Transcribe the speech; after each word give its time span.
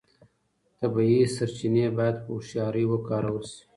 طبیعي 0.79 1.21
سرچینې 1.35 1.85
باید 1.97 2.15
په 2.23 2.29
هوښیارۍ 2.35 2.83
وکارول 2.87 3.43
شي. 3.51 3.61